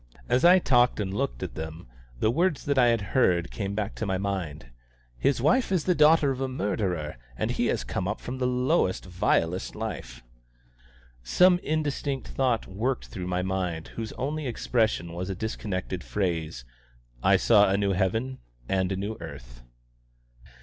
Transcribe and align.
As 0.27 0.43
I 0.43 0.57
talked 0.57 0.99
and 0.99 1.13
looked 1.13 1.43
at 1.43 1.53
them, 1.53 1.85
the 2.19 2.31
words 2.31 2.65
that 2.65 2.79
I 2.79 2.87
had 2.87 3.01
heard 3.13 3.51
came 3.51 3.75
back 3.75 3.93
to 3.97 4.05
my 4.07 4.17
mind. 4.17 4.71
"His 5.15 5.39
wife 5.39 5.71
is 5.71 5.83
the 5.83 5.93
daughter 5.93 6.31
of 6.31 6.41
a 6.41 6.47
murderer, 6.47 7.17
and 7.37 7.51
he 7.51 7.67
has 7.67 7.83
come 7.83 8.07
up 8.07 8.19
from 8.19 8.39
the 8.39 8.47
lowest, 8.47 9.05
vilest 9.05 9.75
life." 9.75 10.23
Some 11.21 11.59
indistinct 11.59 12.29
thought 12.29 12.65
worked 12.65 13.09
through 13.09 13.27
my 13.27 13.43
mind 13.43 13.89
whose 13.89 14.11
only 14.13 14.47
expression 14.47 15.13
was 15.13 15.29
a 15.29 15.35
disconnected 15.35 16.03
phrase: 16.03 16.65
"I 17.21 17.37
saw 17.37 17.69
a 17.69 17.77
new 17.77 17.91
heaven 17.93 18.39
and 18.67 18.91
a 18.91 18.95
new 18.95 19.17
earth." 19.21 19.61